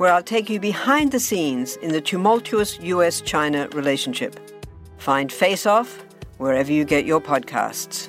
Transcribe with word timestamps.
where 0.00 0.10
I'll 0.10 0.22
take 0.22 0.48
you 0.48 0.58
behind 0.58 1.12
the 1.12 1.20
scenes 1.20 1.76
in 1.76 1.92
the 1.92 2.00
tumultuous 2.00 2.80
US 2.80 3.20
China 3.20 3.68
relationship. 3.74 4.40
Find 4.96 5.30
Face 5.30 5.66
Off 5.66 6.02
wherever 6.38 6.72
you 6.72 6.86
get 6.86 7.04
your 7.04 7.20
podcasts. 7.20 8.08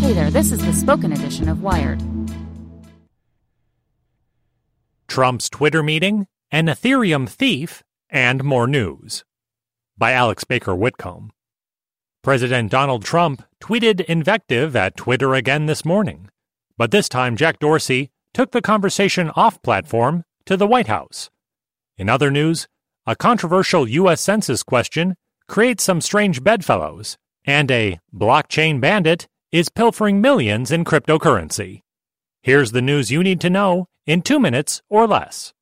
Hey 0.00 0.14
there, 0.14 0.30
this 0.30 0.52
is 0.52 0.64
the 0.64 0.72
spoken 0.72 1.12
edition 1.12 1.50
of 1.50 1.60
Wired. 1.60 2.02
Trump's 5.06 5.50
Twitter 5.50 5.82
meeting, 5.82 6.26
an 6.50 6.68
Ethereum 6.68 7.28
thief, 7.28 7.82
and 8.08 8.42
more 8.42 8.66
news. 8.66 9.22
By 9.98 10.12
Alex 10.12 10.44
Baker 10.44 10.74
Whitcomb. 10.74 11.30
President 12.22 12.70
Donald 12.70 13.04
Trump 13.04 13.42
tweeted 13.60 14.00
invective 14.06 14.74
at 14.74 14.96
Twitter 14.96 15.34
again 15.34 15.66
this 15.66 15.84
morning, 15.84 16.30
but 16.76 16.90
this 16.90 17.08
time 17.08 17.36
Jack 17.36 17.58
Dorsey 17.58 18.10
took 18.32 18.50
the 18.50 18.62
conversation 18.62 19.30
off 19.36 19.62
platform 19.62 20.24
to 20.46 20.56
the 20.56 20.66
White 20.66 20.88
House. 20.88 21.30
In 21.96 22.08
other 22.08 22.30
news, 22.30 22.66
a 23.06 23.14
controversial 23.14 23.88
U.S. 23.88 24.20
Census 24.20 24.62
question 24.62 25.16
creates 25.48 25.84
some 25.84 26.00
strange 26.00 26.42
bedfellows, 26.42 27.16
and 27.44 27.70
a 27.70 28.00
blockchain 28.14 28.80
bandit 28.80 29.28
is 29.52 29.68
pilfering 29.68 30.20
millions 30.20 30.72
in 30.72 30.84
cryptocurrency. 30.84 31.82
Here's 32.42 32.72
the 32.72 32.82
news 32.82 33.10
you 33.10 33.22
need 33.22 33.40
to 33.42 33.50
know 33.50 33.88
in 34.06 34.22
two 34.22 34.40
minutes 34.40 34.82
or 34.88 35.06
less. 35.06 35.52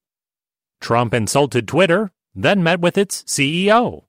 Trump 0.81 1.15
insulted 1.15 1.69
Twitter, 1.69 2.11
then 2.35 2.63
met 2.63 2.81
with 2.81 2.97
its 2.97 3.23
CEO. 3.25 4.05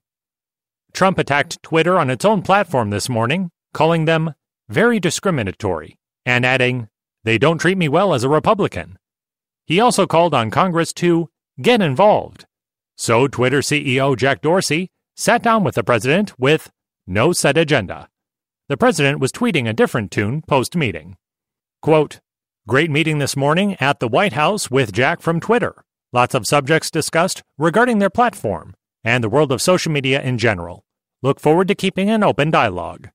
Trump 0.92 1.18
attacked 1.18 1.62
Twitter 1.62 1.98
on 1.98 2.08
its 2.08 2.24
own 2.24 2.42
platform 2.42 2.90
this 2.90 3.08
morning, 3.08 3.50
calling 3.72 4.06
them 4.06 4.34
very 4.68 4.98
discriminatory, 4.98 5.98
and 6.24 6.46
adding, 6.46 6.88
they 7.24 7.38
don't 7.38 7.58
treat 7.58 7.76
me 7.76 7.88
well 7.88 8.14
as 8.14 8.22
a 8.22 8.28
Republican. 8.28 8.98
He 9.66 9.80
also 9.80 10.06
called 10.06 10.34
on 10.34 10.50
Congress 10.50 10.92
to 10.94 11.30
get 11.60 11.82
involved. 11.82 12.46
So 12.96 13.26
Twitter 13.26 13.60
CEO 13.60 14.16
Jack 14.16 14.42
Dorsey 14.42 14.90
sat 15.16 15.42
down 15.42 15.64
with 15.64 15.74
the 15.74 15.82
president 15.82 16.38
with 16.38 16.70
no 17.06 17.32
set 17.32 17.56
agenda. 17.58 18.08
The 18.68 18.76
president 18.76 19.20
was 19.20 19.32
tweeting 19.32 19.68
a 19.68 19.72
different 19.72 20.10
tune 20.10 20.42
post 20.42 20.76
meeting. 20.76 21.16
Quote, 21.82 22.20
Great 22.66 22.90
meeting 22.90 23.18
this 23.18 23.36
morning 23.36 23.76
at 23.78 24.00
the 24.00 24.08
White 24.08 24.32
House 24.32 24.70
with 24.70 24.92
Jack 24.92 25.20
from 25.20 25.38
Twitter. 25.38 25.84
Lots 26.14 26.34
of 26.34 26.46
subjects 26.46 26.90
discussed 26.90 27.42
regarding 27.58 27.98
their 27.98 28.08
platform 28.08 28.74
and 29.02 29.22
the 29.22 29.28
world 29.28 29.52
of 29.52 29.60
social 29.60 29.92
media 29.92 30.22
in 30.22 30.38
general. 30.38 30.84
Look 31.22 31.40
forward 31.40 31.68
to 31.68 31.74
keeping 31.74 32.08
an 32.08 32.22
open 32.22 32.50
dialogue. 32.50 33.10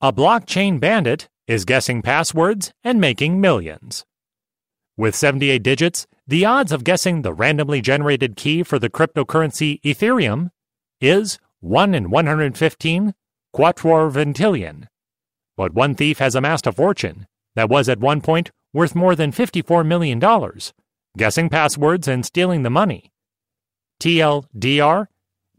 A 0.00 0.12
blockchain 0.12 0.78
bandit 0.78 1.28
is 1.46 1.64
guessing 1.64 2.02
passwords 2.02 2.72
and 2.84 3.00
making 3.00 3.40
millions. 3.40 4.04
With 4.96 5.14
78 5.14 5.62
digits, 5.62 6.06
the 6.26 6.44
odds 6.44 6.72
of 6.72 6.84
guessing 6.84 7.22
the 7.22 7.32
randomly 7.32 7.80
generated 7.80 8.36
key 8.36 8.62
for 8.62 8.78
the 8.78 8.90
cryptocurrency 8.90 9.80
Ethereum 9.82 10.50
is 11.00 11.38
1 11.60 11.94
in 11.94 12.10
115 12.10 13.14
quattuorvigintillion. 13.54 14.86
But 15.56 15.74
one 15.74 15.94
thief 15.94 16.18
has 16.18 16.34
amassed 16.34 16.66
a 16.66 16.72
fortune 16.72 17.26
that 17.54 17.68
was 17.68 17.88
at 17.88 18.00
one 18.00 18.20
point 18.20 18.50
worth 18.72 18.94
more 18.94 19.14
than 19.14 19.32
$54 19.32 19.86
million, 19.86 20.20
guessing 21.18 21.48
passwords 21.48 22.08
and 22.08 22.24
stealing 22.24 22.62
the 22.62 22.70
money. 22.70 23.12
TLDR 24.00 25.06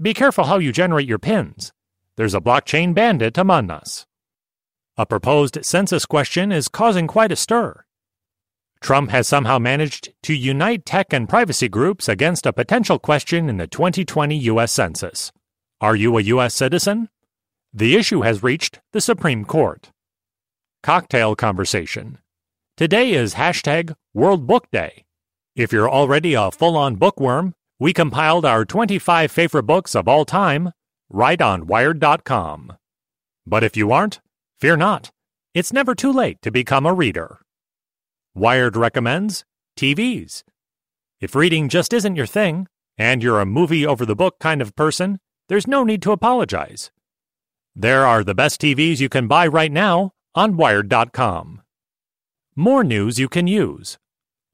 be 0.01 0.13
careful 0.13 0.45
how 0.45 0.57
you 0.57 0.71
generate 0.71 1.07
your 1.07 1.19
pins. 1.19 1.71
There's 2.17 2.33
a 2.33 2.41
blockchain 2.41 2.93
bandit 2.93 3.37
among 3.37 3.69
us. 3.69 4.05
A 4.95 5.07
proposed 5.07 5.65
census 5.65 6.05
question 6.05 6.51
is 6.51 6.67
causing 6.67 7.07
quite 7.07 7.31
a 7.31 7.35
stir. 7.35 7.83
Trump 8.79 9.09
has 9.09 9.27
somehow 9.27 9.57
managed 9.57 10.13
to 10.21 10.35
unite 10.35 10.85
tech 10.85 11.11
and 11.11 11.27
privacy 11.27 11.67
groups 11.67 12.07
against 12.07 12.45
a 12.45 12.53
potential 12.53 12.99
question 12.99 13.49
in 13.49 13.57
the 13.57 13.65
2020 13.65 14.37
U.S. 14.37 14.71
Census 14.71 15.31
Are 15.81 15.95
you 15.95 16.15
a 16.19 16.21
U.S. 16.21 16.53
citizen? 16.53 17.09
The 17.73 17.95
issue 17.95 18.21
has 18.21 18.43
reached 18.43 18.81
the 18.91 19.01
Supreme 19.01 19.45
Court. 19.45 19.89
Cocktail 20.83 21.35
conversation. 21.35 22.19
Today 22.77 23.13
is 23.13 23.33
hashtag 23.33 23.95
World 24.13 24.45
Book 24.45 24.69
Day. 24.71 25.05
If 25.55 25.71
you're 25.71 25.89
already 25.89 26.35
a 26.35 26.51
full 26.51 26.77
on 26.77 26.97
bookworm, 26.97 27.55
we 27.79 27.93
compiled 27.93 28.45
our 28.45 28.63
25 28.63 29.31
favorite 29.31 29.63
books 29.63 29.95
of 29.95 30.07
all 30.07 30.23
time 30.23 30.71
right 31.09 31.41
on 31.41 31.65
Wired.com. 31.65 32.73
But 33.47 33.63
if 33.63 33.75
you 33.75 33.91
aren't, 33.91 34.19
fear 34.63 34.77
not. 34.77 35.11
It's 35.53 35.73
never 35.73 35.93
too 35.93 36.13
late 36.13 36.41
to 36.41 36.49
become 36.49 36.85
a 36.85 36.93
reader. 36.93 37.41
Wired 38.33 38.77
recommends 38.77 39.43
TVs. 39.77 40.43
If 41.19 41.35
reading 41.35 41.67
just 41.67 41.91
isn't 41.91 42.15
your 42.15 42.25
thing, 42.25 42.67
and 42.97 43.21
you're 43.21 43.41
a 43.41 43.45
movie 43.45 43.85
over 43.85 44.05
the 44.05 44.15
book 44.15 44.39
kind 44.39 44.61
of 44.61 44.73
person, 44.73 45.19
there's 45.49 45.67
no 45.67 45.83
need 45.83 46.01
to 46.03 46.13
apologize. 46.13 46.91
There 47.75 48.05
are 48.05 48.23
the 48.23 48.33
best 48.33 48.61
TVs 48.61 49.01
you 49.01 49.09
can 49.09 49.27
buy 49.27 49.47
right 49.47 49.69
now 49.69 50.13
on 50.33 50.55
Wired.com. 50.55 51.61
More 52.55 52.85
news 52.85 53.19
you 53.19 53.27
can 53.27 53.47
use. 53.47 53.97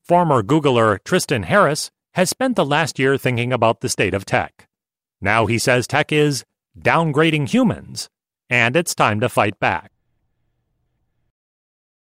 Former 0.01 0.41
Googler 0.41 0.97
Tristan 1.03 1.43
Harris 1.43 1.91
has 2.15 2.31
spent 2.31 2.55
the 2.55 2.65
last 2.65 2.97
year 2.97 3.15
thinking 3.15 3.53
about 3.53 3.81
the 3.81 3.89
state 3.89 4.15
of 4.15 4.25
tech. 4.25 4.67
Now 5.21 5.45
he 5.45 5.59
says 5.59 5.85
tech 5.85 6.11
is 6.11 6.45
downgrading 6.75 7.49
humans, 7.49 8.09
and 8.49 8.75
it's 8.75 8.95
time 8.95 9.19
to 9.19 9.29
fight 9.29 9.59
back. 9.59 9.91